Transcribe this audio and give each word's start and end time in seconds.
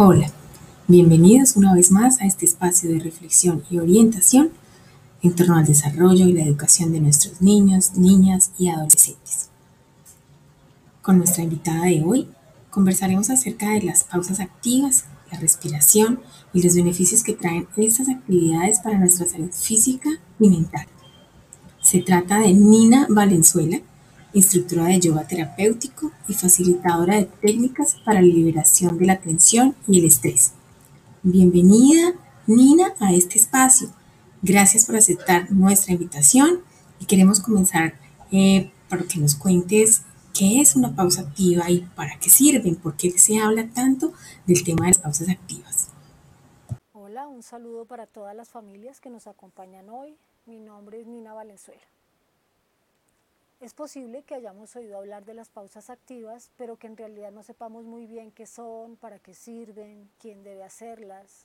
Hola, 0.00 0.30
bienvenidos 0.86 1.56
una 1.56 1.74
vez 1.74 1.90
más 1.90 2.20
a 2.20 2.24
este 2.24 2.44
espacio 2.44 2.88
de 2.88 3.00
reflexión 3.00 3.64
y 3.68 3.78
orientación 3.78 4.52
en 5.24 5.34
torno 5.34 5.56
al 5.56 5.66
desarrollo 5.66 6.24
y 6.24 6.34
la 6.34 6.44
educación 6.44 6.92
de 6.92 7.00
nuestros 7.00 7.42
niños, 7.42 7.96
niñas 7.96 8.52
y 8.60 8.68
adolescentes. 8.68 9.48
Con 11.02 11.18
nuestra 11.18 11.42
invitada 11.42 11.86
de 11.86 12.04
hoy 12.04 12.28
conversaremos 12.70 13.28
acerca 13.28 13.70
de 13.70 13.82
las 13.82 14.04
pausas 14.04 14.38
activas, 14.38 15.06
la 15.32 15.40
respiración 15.40 16.20
y 16.54 16.62
los 16.62 16.76
beneficios 16.76 17.24
que 17.24 17.34
traen 17.34 17.66
estas 17.76 18.08
actividades 18.08 18.78
para 18.78 19.00
nuestra 19.00 19.28
salud 19.28 19.50
física 19.50 20.10
y 20.38 20.48
mental. 20.48 20.86
Se 21.82 22.02
trata 22.02 22.38
de 22.38 22.54
Nina 22.54 23.08
Valenzuela, 23.10 23.80
instructora 24.32 24.86
de 24.86 25.00
yoga 25.00 25.26
terapéutico 25.26 26.12
y 26.28 26.34
facilitadora 26.34 27.16
de 27.16 27.24
técnicas 27.24 27.96
para 28.04 28.20
la 28.20 28.26
liberación 28.26 28.98
de 28.98 29.06
la 29.06 29.20
tensión 29.20 29.74
y 29.86 29.98
el 30.00 30.04
estrés. 30.04 30.52
Bienvenida, 31.22 32.14
Nina, 32.46 32.94
a 33.00 33.12
este 33.12 33.38
espacio. 33.38 33.88
Gracias 34.42 34.86
por 34.86 34.96
aceptar 34.96 35.50
nuestra 35.50 35.92
invitación 35.92 36.60
y 37.00 37.06
queremos 37.06 37.40
comenzar 37.40 37.94
eh, 38.30 38.70
para 38.88 39.02
que 39.04 39.18
nos 39.18 39.34
cuentes 39.34 40.02
qué 40.38 40.60
es 40.60 40.76
una 40.76 40.94
pausa 40.94 41.22
activa 41.22 41.70
y 41.70 41.80
para 41.96 42.18
qué 42.18 42.30
sirven, 42.30 42.76
por 42.76 42.96
qué 42.96 43.10
se 43.18 43.38
habla 43.38 43.68
tanto 43.68 44.12
del 44.46 44.62
tema 44.62 44.84
de 44.84 44.90
las 44.90 44.98
pausas 44.98 45.28
activas. 45.28 45.88
Hola, 46.92 47.26
un 47.26 47.42
saludo 47.42 47.84
para 47.86 48.06
todas 48.06 48.36
las 48.36 48.48
familias 48.48 49.00
que 49.00 49.10
nos 49.10 49.26
acompañan 49.26 49.88
hoy. 49.88 50.16
Mi 50.46 50.60
nombre 50.60 51.00
es 51.00 51.06
Nina 51.06 51.34
Valenzuela. 51.34 51.82
Es 53.60 53.74
posible 53.74 54.22
que 54.22 54.36
hayamos 54.36 54.76
oído 54.76 54.98
hablar 54.98 55.24
de 55.24 55.34
las 55.34 55.48
pausas 55.48 55.90
activas, 55.90 56.52
pero 56.56 56.76
que 56.76 56.86
en 56.86 56.96
realidad 56.96 57.32
no 57.32 57.42
sepamos 57.42 57.84
muy 57.84 58.06
bien 58.06 58.30
qué 58.30 58.46
son, 58.46 58.94
para 58.94 59.18
qué 59.18 59.34
sirven, 59.34 60.08
quién 60.20 60.44
debe 60.44 60.62
hacerlas. 60.62 61.44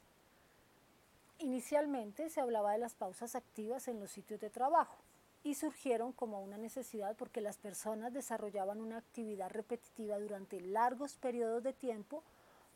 Inicialmente 1.39 2.29
se 2.29 2.39
hablaba 2.39 2.73
de 2.73 2.77
las 2.77 2.93
pausas 2.93 3.35
activas 3.35 3.87
en 3.87 3.99
los 3.99 4.11
sitios 4.11 4.39
de 4.39 4.51
trabajo 4.51 4.95
y 5.43 5.55
surgieron 5.55 6.13
como 6.13 6.39
una 6.43 6.55
necesidad 6.55 7.15
porque 7.17 7.41
las 7.41 7.57
personas 7.57 8.13
desarrollaban 8.13 8.79
una 8.79 8.97
actividad 8.97 9.49
repetitiva 9.49 10.19
durante 10.19 10.61
largos 10.61 11.15
periodos 11.15 11.63
de 11.63 11.73
tiempo 11.73 12.23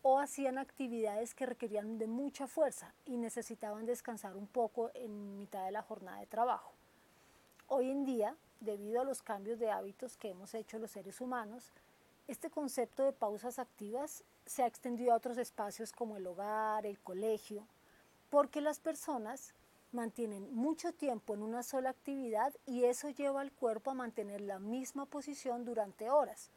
o 0.01 0.19
hacían 0.19 0.57
actividades 0.57 1.35
que 1.35 1.45
requerían 1.45 1.99
de 1.99 2.07
mucha 2.07 2.47
fuerza 2.47 2.91
y 3.05 3.17
necesitaban 3.17 3.85
descansar 3.85 4.35
un 4.35 4.47
poco 4.47 4.89
en 4.95 5.37
mitad 5.37 5.63
de 5.65 5.71
la 5.71 5.83
jornada 5.83 6.21
de 6.21 6.25
trabajo. 6.25 6.71
Hoy 7.67 7.91
en 7.91 8.03
día 8.03 8.35
debido 8.59 9.01
a 9.01 9.03
los 9.03 9.21
cambios 9.21 9.59
de 9.59 9.71
hábitos 9.71 10.17
que 10.17 10.29
hemos 10.29 10.53
hecho 10.53 10.79
los 10.79 10.91
seres 10.91 11.21
humanos, 11.21 11.71
este 12.27 12.49
concepto 12.49 13.03
de 13.03 13.13
pausas 13.13 13.59
activas 13.59 14.23
se 14.45 14.63
ha 14.63 14.67
extendido 14.67 15.13
a 15.13 15.15
otros 15.15 15.37
espacios 15.37 15.91
como 15.91 16.17
el 16.17 16.27
hogar, 16.27 16.85
el 16.85 16.99
colegio, 16.99 17.65
porque 18.29 18.59
las 18.59 18.79
personas 18.79 19.53
mantienen 19.93 20.53
mucho 20.53 20.91
tiempo 20.91 21.33
en 21.33 21.41
una 21.41 21.63
sola 21.63 21.91
actividad 21.91 22.53
y 22.65 22.83
eso 22.83 23.09
lleva 23.09 23.41
al 23.41 23.53
cuerpo 23.53 23.91
a 23.91 23.95
mantener 23.95 24.41
la 24.41 24.59
misma 24.59 25.05
posición 25.05 25.63
durante 25.63 26.09
horas. 26.09 26.49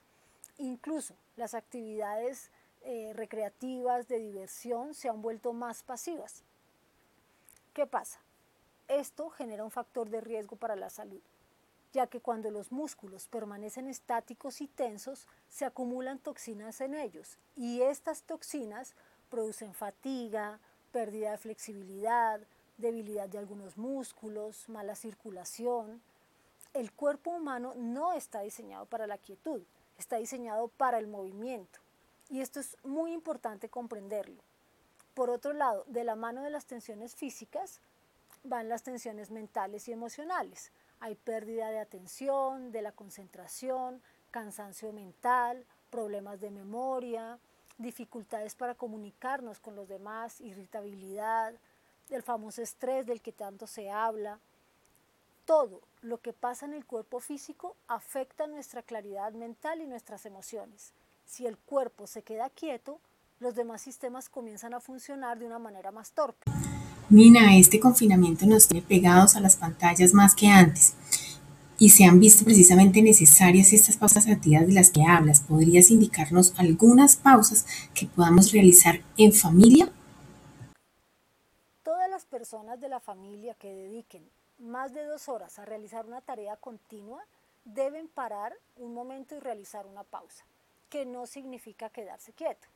Incluso 0.58 1.14
las 1.36 1.54
actividades 1.54 2.50
eh, 2.82 3.12
recreativas 3.14 4.08
de 4.08 4.18
diversión 4.18 4.94
se 4.94 5.08
han 5.08 5.22
vuelto 5.22 5.52
más 5.52 5.84
pasivas. 5.84 6.42
¿Qué 7.72 7.86
pasa? 7.86 8.18
Esto 8.88 9.30
genera 9.30 9.62
un 9.62 9.70
factor 9.70 10.10
de 10.10 10.20
riesgo 10.20 10.56
para 10.56 10.74
la 10.74 10.90
salud 10.90 11.20
ya 11.92 12.06
que 12.06 12.20
cuando 12.20 12.50
los 12.50 12.70
músculos 12.70 13.26
permanecen 13.26 13.88
estáticos 13.88 14.60
y 14.60 14.68
tensos, 14.68 15.26
se 15.48 15.64
acumulan 15.64 16.18
toxinas 16.18 16.80
en 16.80 16.94
ellos 16.94 17.38
y 17.56 17.82
estas 17.82 18.22
toxinas 18.22 18.94
producen 19.28 19.74
fatiga, 19.74 20.60
pérdida 20.92 21.32
de 21.32 21.38
flexibilidad, 21.38 22.40
debilidad 22.78 23.28
de 23.28 23.38
algunos 23.38 23.76
músculos, 23.76 24.68
mala 24.68 24.94
circulación. 24.94 26.00
El 26.74 26.92
cuerpo 26.92 27.30
humano 27.30 27.74
no 27.76 28.12
está 28.12 28.40
diseñado 28.40 28.86
para 28.86 29.06
la 29.06 29.18
quietud, 29.18 29.62
está 29.98 30.16
diseñado 30.16 30.68
para 30.68 30.98
el 30.98 31.08
movimiento 31.08 31.80
y 32.28 32.40
esto 32.40 32.60
es 32.60 32.76
muy 32.84 33.12
importante 33.12 33.68
comprenderlo. 33.68 34.40
Por 35.14 35.30
otro 35.30 35.52
lado, 35.52 35.84
de 35.88 36.04
la 36.04 36.14
mano 36.14 36.42
de 36.42 36.50
las 36.50 36.66
tensiones 36.66 37.16
físicas 37.16 37.80
van 38.44 38.68
las 38.68 38.84
tensiones 38.84 39.30
mentales 39.30 39.88
y 39.88 39.92
emocionales 39.92 40.70
hay 41.00 41.14
pérdida 41.14 41.70
de 41.70 41.80
atención, 41.80 42.72
de 42.72 42.82
la 42.82 42.92
concentración, 42.92 44.02
cansancio 44.30 44.92
mental, 44.92 45.64
problemas 45.90 46.40
de 46.40 46.50
memoria, 46.50 47.38
dificultades 47.78 48.54
para 48.54 48.74
comunicarnos 48.74 49.58
con 49.58 49.74
los 49.74 49.88
demás, 49.88 50.40
irritabilidad, 50.40 51.54
el 52.10 52.22
famoso 52.22 52.60
estrés 52.62 53.06
del 53.06 53.22
que 53.22 53.32
tanto 53.32 53.66
se 53.66 53.90
habla. 53.90 54.38
Todo 55.46 55.80
lo 56.02 56.20
que 56.20 56.32
pasa 56.32 56.66
en 56.66 56.74
el 56.74 56.84
cuerpo 56.84 57.18
físico 57.18 57.76
afecta 57.88 58.46
nuestra 58.46 58.82
claridad 58.82 59.32
mental 59.32 59.80
y 59.80 59.86
nuestras 59.86 60.26
emociones. 60.26 60.92
Si 61.24 61.46
el 61.46 61.56
cuerpo 61.56 62.06
se 62.06 62.22
queda 62.22 62.50
quieto, 62.50 63.00
los 63.38 63.54
demás 63.54 63.80
sistemas 63.80 64.28
comienzan 64.28 64.74
a 64.74 64.80
funcionar 64.80 65.38
de 65.38 65.46
una 65.46 65.58
manera 65.58 65.90
más 65.90 66.12
torpe. 66.12 66.50
Nina, 67.10 67.56
este 67.56 67.80
confinamiento 67.80 68.46
nos 68.46 68.68
tiene 68.68 68.86
pegados 68.86 69.34
a 69.34 69.40
las 69.40 69.56
pantallas 69.56 70.14
más 70.14 70.36
que 70.36 70.46
antes 70.46 70.94
y 71.76 71.88
se 71.88 72.04
han 72.04 72.20
visto 72.20 72.44
precisamente 72.44 73.02
necesarias 73.02 73.72
estas 73.72 73.96
pausas 73.96 74.28
activas 74.28 74.68
de 74.68 74.74
las 74.74 74.92
que 74.92 75.02
hablas. 75.02 75.40
¿Podrías 75.40 75.90
indicarnos 75.90 76.54
algunas 76.56 77.16
pausas 77.16 77.66
que 77.94 78.06
podamos 78.06 78.52
realizar 78.52 79.00
en 79.16 79.32
familia? 79.32 79.90
Todas 81.82 82.08
las 82.08 82.26
personas 82.26 82.80
de 82.80 82.88
la 82.88 83.00
familia 83.00 83.54
que 83.54 83.74
dediquen 83.74 84.22
más 84.60 84.94
de 84.94 85.04
dos 85.04 85.28
horas 85.28 85.58
a 85.58 85.64
realizar 85.64 86.06
una 86.06 86.20
tarea 86.20 86.54
continua 86.58 87.24
deben 87.64 88.06
parar 88.06 88.52
un 88.76 88.94
momento 88.94 89.34
y 89.34 89.40
realizar 89.40 89.84
una 89.84 90.04
pausa, 90.04 90.44
que 90.88 91.04
no 91.06 91.26
significa 91.26 91.90
quedarse 91.90 92.32
quieto 92.34 92.68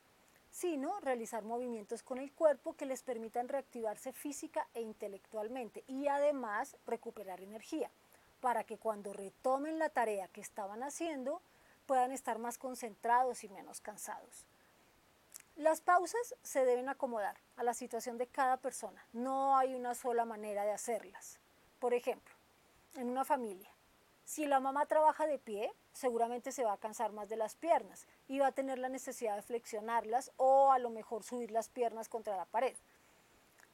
sino 0.55 1.01
realizar 1.01 1.43
movimientos 1.43 2.05
con 2.05 2.19
el 2.19 2.31
cuerpo 2.31 2.75
que 2.75 2.87
les 2.87 3.03
permitan 3.03 3.49
reactivarse 3.49 4.13
física 4.13 4.69
e 4.73 4.83
intelectualmente 4.83 5.83
y 5.89 6.07
además 6.07 6.77
recuperar 6.87 7.41
energía, 7.41 7.91
para 8.41 8.63
que 8.63 8.79
cuando 8.79 9.13
retomen 9.13 9.81
la 9.81 9.89
tarea 9.89 10.29
que 10.29 10.41
estaban 10.41 10.85
haciendo 10.85 11.43
puedan 11.87 12.13
estar 12.13 12.39
más 12.39 12.57
concentrados 12.57 13.43
y 13.43 13.49
menos 13.49 13.81
cansados. 13.81 14.47
Las 15.57 15.81
pausas 15.81 16.37
se 16.45 16.65
deben 16.65 16.89
acomodar 16.89 17.37
a 17.57 17.65
la 17.65 17.75
situación 17.75 18.17
de 18.17 18.29
cada 18.29 18.57
persona, 18.57 19.05
no 19.13 19.57
hay 19.57 19.75
una 19.75 19.97
sola 19.97 20.25
manera 20.25 20.65
de 20.65 20.71
hacerlas. 20.71 21.41
Por 21.81 21.95
ejemplo, 21.95 22.33
en 22.95 23.11
una 23.11 23.25
familia, 23.25 23.71
si 24.25 24.47
la 24.47 24.61
mamá 24.61 24.87
trabaja 24.87 25.27
de 25.27 25.39
pie, 25.39 25.73
seguramente 25.93 26.51
se 26.51 26.65
va 26.65 26.73
a 26.73 26.79
cansar 26.79 27.13
más 27.13 27.29
de 27.29 27.37
las 27.37 27.57
piernas 27.57 28.07
y 28.27 28.39
va 28.39 28.49
a 28.49 28.53
tener 28.53 28.79
la 28.79 28.89
necesidad 28.89 29.37
de 29.37 29.43
flexionarlas 29.43 30.33
o 30.37 30.73
a 30.73 30.79
lo 30.79 30.91
mejor 30.91 31.25
subir 31.25 31.51
las 31.51 31.69
piernas 31.69 32.09
contra 32.09 32.37
la 32.37 32.47
pared. 32.47 32.75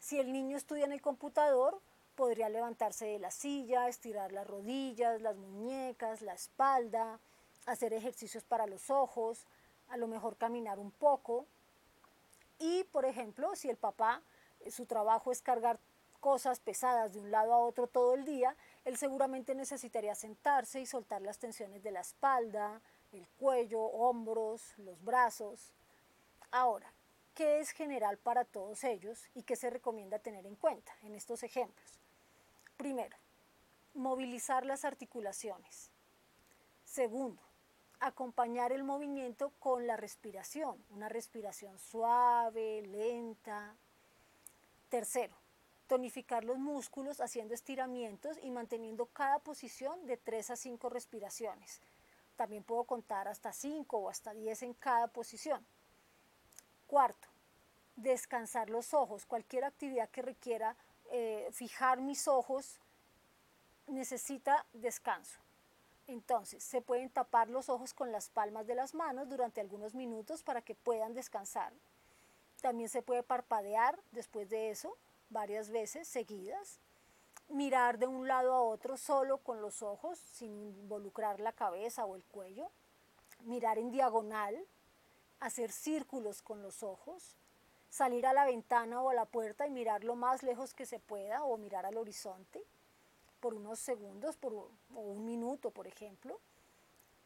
Si 0.00 0.19
el 0.19 0.33
niño 0.33 0.56
estudia 0.56 0.84
en 0.87 0.93
el 0.93 1.03
computador, 1.03 1.81
podría 2.16 2.49
levantarse 2.49 3.06
de 3.06 3.19
la 3.19 3.31
silla, 3.31 3.89
estirar 3.89 4.33
las 4.33 4.47
rodillas, 4.47 5.22
las 5.22 5.37
muñecas, 5.37 6.21
la 6.21 6.34
espalda, 6.34 7.21
hacer 7.66 7.93
ejercicios 7.93 8.44
para 8.44 8.66
los 8.66 8.91
ojos, 8.91 9.47
a 9.89 9.97
lo 9.97 10.09
mejor 10.09 10.37
caminar 10.37 10.78
un 10.78 10.91
poco. 10.91 11.47
Y, 12.59 12.84
por 12.84 13.05
ejemplo, 13.05 13.55
si 13.56 13.71
el 13.71 13.77
papá, 13.77 14.22
eh, 14.60 14.71
su 14.71 14.87
trabajo 14.87 15.33
es 15.33 15.43
cargar 15.43 15.78
cosas 16.21 16.60
pesadas 16.60 17.12
de 17.12 17.21
un 17.21 17.31
lado 17.31 17.53
a 17.55 17.59
otro 17.59 17.87
todo 17.87 18.15
el 18.15 18.25
día, 18.25 18.55
él 18.84 18.96
seguramente 18.96 19.54
necesitaría 19.54 20.14
sentarse 20.14 20.80
y 20.80 20.86
soltar 20.86 21.22
las 21.22 21.38
tensiones 21.38 21.82
de 21.82 21.91
la 21.91 22.00
espalda, 22.00 22.80
el 23.12 23.26
cuello, 23.38 23.80
hombros, 23.80 24.74
los 24.78 25.02
brazos. 25.04 25.72
Ahora, 26.50 26.92
¿qué 27.34 27.60
es 27.60 27.71
general 27.71 28.18
para 28.18 28.44
todos 28.44 28.84
ellos 28.84 29.28
y 29.34 29.42
qué 29.42 29.56
se 29.56 29.71
recomienda 29.71 30.18
tener 30.18 30.47
en 30.47 30.56
cuenta 30.56 30.92
en 31.03 31.15
estos 31.15 31.42
ejemplos? 31.42 31.98
Primero, 32.77 33.16
movilizar 33.94 34.65
las 34.65 34.84
articulaciones. 34.84 35.91
Segundo, 36.84 37.42
acompañar 38.00 38.72
el 38.72 38.83
movimiento 38.83 39.53
con 39.59 39.86
la 39.86 39.97
respiración, 39.97 40.83
una 40.91 41.09
respiración 41.09 41.78
suave, 41.78 42.83
lenta. 42.83 43.76
Tercero, 44.88 45.36
tonificar 45.91 46.45
los 46.45 46.57
músculos 46.57 47.21
haciendo 47.21 47.53
estiramientos 47.53 48.39
y 48.45 48.53
manteniendo 48.53 49.07
cada 49.07 49.41
posición 49.41 50.07
de 50.07 50.16
3 50.16 50.51
a 50.51 50.57
5 50.57 50.89
respiraciones. 50.89 51.81
También 52.37 52.63
puedo 52.63 52.84
contar 52.84 53.27
hasta 53.27 53.53
5 53.53 53.98
o 53.98 54.09
hasta 54.09 54.33
10 54.33 54.63
en 54.63 54.75
cada 54.75 55.09
posición. 55.09 55.66
Cuarto, 56.87 57.27
descansar 57.97 58.71
los 58.71 58.95
ojos. 58.95 59.27
Cualquier 59.27 59.65
actividad 59.65 60.09
que 60.10 60.22
requiera 60.22 60.77
eh, 61.10 61.48
fijar 61.51 62.01
mis 62.01 62.28
ojos 62.28 62.78
necesita 63.89 64.65
descanso. 64.72 65.41
Entonces, 66.07 66.63
se 66.63 66.81
pueden 66.83 67.10
tapar 67.10 67.51
los 67.51 67.69
ojos 67.69 67.95
con 67.95 68.13
las 68.13 68.31
palmas 68.31 68.69
de 68.69 68.77
las 68.77 68.95
manos 68.95 69.28
durante 69.28 69.60
algunos 69.60 69.97
minutos 69.97 70.45
para 70.45 70.63
que 70.63 70.77
puedan 70.77 71.15
descansar 71.15 71.72
También 72.60 72.89
se 72.89 73.03
puede 73.03 73.25
parpadear 73.25 73.98
después 74.13 74.48
de 74.48 74.71
eso 74.71 74.97
varias 75.30 75.71
veces 75.71 76.06
seguidas. 76.06 76.78
Mirar 77.48 77.98
de 77.98 78.06
un 78.06 78.28
lado 78.28 78.53
a 78.53 78.62
otro 78.62 78.97
solo 78.97 79.38
con 79.38 79.60
los 79.60 79.82
ojos, 79.82 80.18
sin 80.18 80.77
involucrar 80.77 81.41
la 81.41 81.53
cabeza 81.53 82.04
o 82.04 82.15
el 82.15 82.22
cuello. 82.24 82.71
Mirar 83.44 83.78
en 83.78 83.91
diagonal, 83.91 84.56
hacer 85.41 85.72
círculos 85.72 86.42
con 86.42 86.62
los 86.62 86.82
ojos. 86.82 87.36
Salir 87.88 88.27
a 88.27 88.32
la 88.32 88.44
ventana 88.44 89.03
o 89.03 89.10
a 89.10 89.15
la 89.15 89.24
puerta 89.24 89.66
y 89.66 89.71
mirar 89.71 90.04
lo 90.04 90.15
más 90.15 90.42
lejos 90.42 90.74
que 90.74 90.86
se 90.86 91.00
pueda 91.00 91.42
o 91.44 91.56
mirar 91.56 91.86
al 91.86 91.97
horizonte 91.97 92.62
por 93.41 93.54
unos 93.54 93.78
segundos 93.80 94.36
por, 94.36 94.53
o 94.53 94.68
un 95.00 95.24
minuto, 95.24 95.71
por 95.71 95.86
ejemplo. 95.86 96.38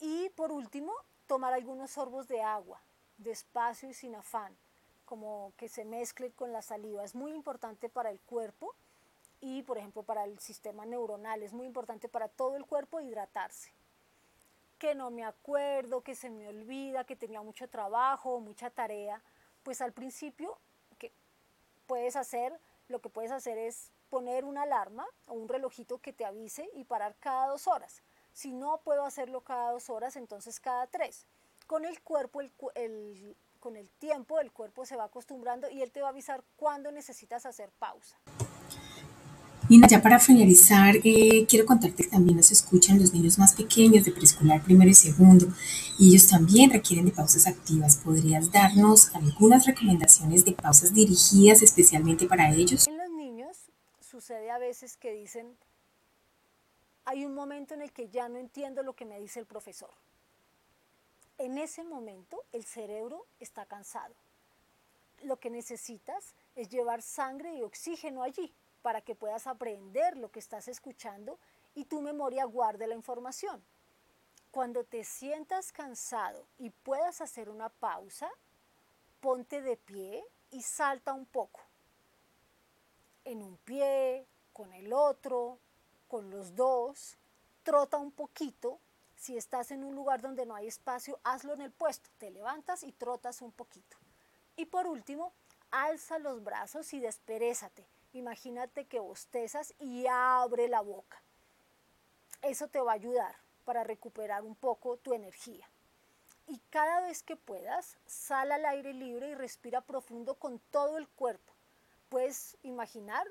Y 0.01 0.31
por 0.31 0.53
último, 0.53 0.93
tomar 1.27 1.53
algunos 1.53 1.91
sorbos 1.91 2.29
de 2.29 2.41
agua, 2.41 2.81
despacio 3.19 3.89
y 3.91 3.95
sin 3.95 4.15
afán, 4.15 4.57
como 5.15 5.53
que 5.57 5.69
se 5.69 5.85
mezcle 5.85 6.33
con 6.33 6.51
la 6.51 6.61
saliva. 6.61 7.05
Es 7.05 7.15
muy 7.15 7.31
importante 7.31 7.89
para 7.89 8.11
el 8.11 8.19
cuerpo 8.19 8.75
y, 9.41 9.63
por 9.63 9.79
ejemplo, 9.79 10.03
para 10.03 10.25
el 10.25 10.41
sistema 10.41 10.85
neuronal. 10.85 11.41
Es 11.45 11.53
muy 11.53 11.67
importante 11.67 12.09
para 12.09 12.27
todo 12.27 12.57
el 12.57 12.67
cuerpo 12.67 13.01
hidratarse. 13.01 13.71
Que 14.77 14.97
no 14.97 15.13
me 15.13 15.25
acuerdo, 15.25 16.01
que 16.01 16.17
se 16.17 16.31
me 16.31 16.49
olvida, 16.49 17.05
que 17.05 17.15
tenía 17.15 17.41
mucho 17.43 17.69
trabajo, 17.69 18.41
mucha 18.41 18.71
tarea. 18.71 19.23
Pues 19.63 19.81
al 19.81 19.93
principio, 19.93 20.59
que 20.99 21.13
puedes 21.87 22.17
hacer, 22.17 22.59
lo 22.89 23.01
que 23.01 23.09
puedes 23.09 23.31
hacer 23.31 23.57
es 23.57 23.93
poner 24.11 24.45
una 24.45 24.63
alarma 24.63 25.07
o 25.29 25.35
un 25.35 25.49
relojito 25.49 25.99
que 25.99 26.13
te 26.13 26.25
avise 26.25 26.69
y 26.75 26.83
parar 26.83 27.15
cada 27.21 27.47
dos 27.47 27.69
horas. 27.69 28.03
Si 28.33 28.51
no 28.51 28.79
puedo 28.79 29.05
hacerlo 29.05 29.43
cada 29.43 29.71
dos 29.71 29.91
horas, 29.91 30.17
entonces 30.17 30.59
cada 30.59 30.89
tres. 30.89 31.25
Con 31.67 31.85
el 31.85 32.01
cuerpo, 32.03 32.41
el, 32.75 33.37
con 33.59 33.77
el 33.77 33.89
tiempo, 33.99 34.39
el 34.41 34.53
cuerpo 34.53 34.85
se 34.85 34.97
va 34.97 35.05
acostumbrando 35.05 35.71
y 35.71 35.81
él 35.81 35.91
te 35.91 36.03
va 36.03 36.09
a 36.09 36.11
avisar 36.11 36.45
cuándo 36.57 36.93
necesitas 36.93 37.47
hacer 37.47 37.71
pausa. 37.79 38.19
Nina, 39.71 39.89
ya 39.89 40.03
para 40.03 40.19
finalizar, 40.19 40.97
eh, 41.03 41.47
quiero 41.49 41.65
contarte 41.65 42.03
que 42.03 42.11
también 42.11 42.37
nos 42.37 42.53
escuchan 42.53 42.99
los 42.99 43.15
niños 43.15 43.39
más 43.39 43.55
pequeños 43.55 44.05
de 44.05 44.13
preescolar 44.13 44.63
primero 44.63 44.91
y 44.91 44.95
segundo, 44.95 45.47
y 45.99 46.11
ellos 46.11 46.29
también 46.29 46.71
requieren 46.71 47.07
de 47.07 47.13
pausas 47.13 47.47
activas. 47.47 47.97
¿Podrías 47.97 48.53
darnos 48.53 49.15
algunas 49.15 49.65
recomendaciones 49.67 50.45
de 50.45 50.53
pausas 50.53 50.93
dirigidas 50.93 51.63
especialmente 51.63 52.27
para 52.27 52.53
ellos? 52.53 52.87
En 52.87 52.99
los 52.99 53.09
niños 53.09 53.57
sucede 54.01 54.51
a 54.51 54.59
veces 54.59 54.99
que 54.99 55.13
dicen, 55.13 55.57
hay 57.07 57.25
un 57.25 57.35
momento 57.35 57.73
en 57.73 57.81
el 57.81 57.91
que 57.91 58.11
ya 58.11 58.29
no 58.29 58.37
entiendo 58.37 58.83
lo 58.83 58.93
que 58.93 59.07
me 59.07 59.19
dice 59.19 59.41
el 59.41 59.47
profesor. 59.47 59.95
En 61.39 61.59
ese 61.59 61.83
momento 61.83 62.45
el 62.53 62.65
cerebro 62.65 63.27
está 63.41 63.67
cansado. 63.67 64.15
Lo 65.23 65.39
que 65.39 65.51
necesitas 65.51 66.35
es 66.55 66.69
llevar 66.69 67.03
sangre 67.03 67.55
y 67.55 67.63
oxígeno 67.63 68.23
allí 68.23 68.53
para 68.83 69.01
que 69.01 69.15
puedas 69.15 69.47
aprender 69.47 70.17
lo 70.17 70.31
que 70.31 70.39
estás 70.39 70.69
escuchando 70.69 71.39
y 71.75 71.87
tu 71.87 72.01
memoria 72.01 72.45
guarde 72.45 72.87
la 72.87 72.95
información. 72.95 73.63
Cuando 74.51 74.85
te 74.85 75.03
sientas 75.03 75.73
cansado 75.73 76.47
y 76.59 76.71
puedas 76.71 77.21
hacer 77.21 77.49
una 77.49 77.69
pausa, 77.69 78.31
ponte 79.21 79.63
de 79.63 79.77
pie 79.77 80.25
y 80.51 80.63
salta 80.63 81.13
un 81.13 81.27
poco. 81.27 81.61
En 83.25 83.43
un 83.43 83.57
pie, 83.57 84.27
con 84.53 84.73
el 84.73 84.93
otro, 84.93 85.59
con 86.07 86.31
los 86.31 86.55
dos, 86.55 87.17
trota 87.65 87.97
un 87.97 88.13
poquito. 88.13 88.79
Si 89.25 89.39
estás 89.39 89.71
en 89.71 89.85
un 89.85 89.95
lugar 89.95 90.21
donde 90.21 90.45
no 90.45 90.55
hay 90.55 90.67
espacio, 90.67 91.19
hazlo 91.25 91.55
en 91.55 91.63
el 91.63 91.73
puesto. 91.73 92.11
Te 92.19 92.31
levantas 92.31 92.83
y 92.83 92.93
trotas 92.93 93.41
un 93.41 93.53
poquito. 93.53 93.97
Y 94.55 94.67
por 94.67 94.87
último, 94.87 95.33
alza 95.71 96.19
los 96.19 96.45
brazos 96.45 96.93
y 96.93 97.01
desperezate. 97.01 97.89
Imagínate 98.13 98.85
que 98.85 99.01
bostezas 99.01 99.73
y 99.79 100.07
abre 100.07 100.69
la 100.69 100.83
boca. 100.83 101.23
Eso 102.43 102.69
te 102.69 102.83
va 102.83 102.93
a 102.93 102.97
ayudar 102.97 103.35
para 103.65 103.83
recuperar 103.83 104.43
un 104.43 104.57
poco 104.57 104.99
tu 104.99 105.15
energía. 105.15 105.71
Y 106.47 106.59
cada 106.69 107.01
vez 107.01 107.23
que 107.23 107.37
puedas, 107.37 107.97
sal 108.05 108.53
al 108.53 108.67
aire 108.67 108.93
libre 108.93 109.31
y 109.31 109.35
respira 109.35 109.81
profundo 109.81 110.35
con 110.35 110.59
todo 110.71 110.99
el 110.99 111.09
cuerpo. 111.09 111.55
Puedes 112.11 112.59
imaginar 112.63 113.27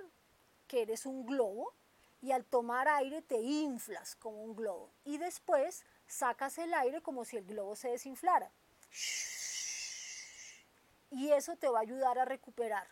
que 0.65 0.81
eres 0.81 1.05
un 1.05 1.27
globo 1.27 1.71
y 2.23 2.31
al 2.31 2.45
tomar 2.45 2.87
aire 2.87 3.21
te 3.21 3.41
inflas 3.41 4.15
como 4.15 4.41
un 4.43 4.55
globo 4.55 4.89
y 5.03 5.17
después 5.17 5.83
sacas 6.07 6.57
el 6.57 6.73
aire 6.73 7.01
como 7.01 7.25
si 7.25 7.35
el 7.35 7.43
globo 7.43 7.75
se 7.75 7.89
desinflara. 7.89 8.49
Y 11.11 11.31
eso 11.31 11.57
te 11.57 11.67
va 11.67 11.79
a 11.79 11.81
ayudar 11.81 12.17
a 12.17 12.25
recuperar 12.25 12.87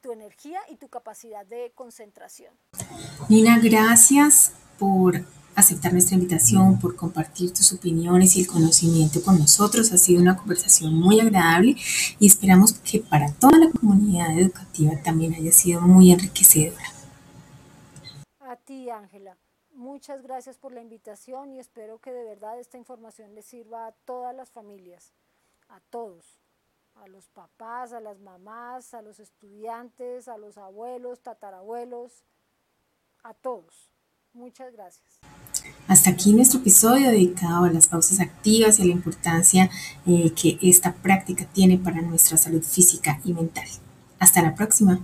tu 0.00 0.10
energía 0.10 0.60
y 0.68 0.76
tu 0.76 0.88
capacidad 0.88 1.46
de 1.46 1.72
concentración. 1.74 2.52
Nina, 3.28 3.58
gracias 3.60 4.52
por 4.78 5.24
aceptar 5.54 5.92
nuestra 5.92 6.16
invitación, 6.16 6.80
por 6.80 6.96
compartir 6.96 7.54
tus 7.54 7.72
opiniones 7.72 8.34
y 8.34 8.40
el 8.40 8.48
conocimiento 8.48 9.22
con 9.22 9.38
nosotros. 9.38 9.92
Ha 9.92 9.98
sido 9.98 10.20
una 10.20 10.36
conversación 10.36 10.94
muy 10.94 11.20
agradable 11.20 11.76
y 12.18 12.26
esperamos 12.26 12.72
que 12.72 12.98
para 12.98 13.32
toda 13.34 13.56
la 13.56 13.70
comunidad 13.70 14.36
educativa 14.36 15.00
también 15.02 15.34
haya 15.34 15.52
sido 15.52 15.80
muy 15.80 16.10
enriquecedora 16.10 16.93
ti, 18.64 18.90
Ángela. 18.90 19.36
Muchas 19.72 20.22
gracias 20.22 20.56
por 20.56 20.72
la 20.72 20.80
invitación 20.80 21.52
y 21.52 21.58
espero 21.58 21.98
que 21.98 22.12
de 22.12 22.24
verdad 22.24 22.60
esta 22.60 22.78
información 22.78 23.34
le 23.34 23.42
sirva 23.42 23.88
a 23.88 23.92
todas 23.92 24.34
las 24.34 24.50
familias, 24.50 25.12
a 25.68 25.80
todos, 25.90 26.38
a 26.94 27.08
los 27.08 27.28
papás, 27.28 27.92
a 27.92 28.00
las 28.00 28.20
mamás, 28.20 28.94
a 28.94 29.02
los 29.02 29.18
estudiantes, 29.18 30.28
a 30.28 30.38
los 30.38 30.58
abuelos, 30.58 31.20
tatarabuelos, 31.20 32.24
a 33.24 33.34
todos. 33.34 33.90
Muchas 34.32 34.72
gracias. 34.72 35.20
Hasta 35.88 36.10
aquí 36.10 36.32
nuestro 36.32 36.60
episodio 36.60 37.10
dedicado 37.10 37.64
a 37.64 37.70
las 37.70 37.88
pausas 37.88 38.20
activas 38.20 38.78
y 38.78 38.82
a 38.82 38.86
la 38.86 38.92
importancia 38.92 39.70
eh, 40.06 40.32
que 40.34 40.58
esta 40.62 40.94
práctica 40.94 41.46
tiene 41.46 41.78
para 41.78 42.00
nuestra 42.00 42.36
salud 42.36 42.62
física 42.62 43.20
y 43.24 43.32
mental. 43.32 43.66
Hasta 44.18 44.42
la 44.42 44.54
próxima. 44.54 45.00